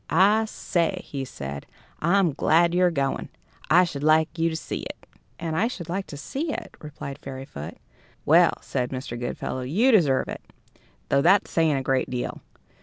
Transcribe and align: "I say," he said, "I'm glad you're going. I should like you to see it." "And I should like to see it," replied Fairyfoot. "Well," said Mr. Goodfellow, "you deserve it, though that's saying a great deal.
"I 0.09 0.45
say," 0.45 1.03
he 1.05 1.23
said, 1.25 1.67
"I'm 1.99 2.33
glad 2.33 2.73
you're 2.73 2.89
going. 2.89 3.29
I 3.69 3.83
should 3.83 4.01
like 4.03 4.39
you 4.39 4.49
to 4.49 4.55
see 4.55 4.79
it." 4.81 5.05
"And 5.37 5.55
I 5.55 5.67
should 5.67 5.89
like 5.89 6.07
to 6.07 6.17
see 6.17 6.51
it," 6.51 6.75
replied 6.81 7.19
Fairyfoot. 7.19 7.77
"Well," 8.25 8.55
said 8.61 8.89
Mr. 8.89 9.15
Goodfellow, 9.15 9.61
"you 9.61 9.91
deserve 9.91 10.27
it, 10.27 10.41
though 11.09 11.21
that's 11.21 11.51
saying 11.51 11.77
a 11.77 11.83
great 11.83 12.09
deal. 12.09 12.41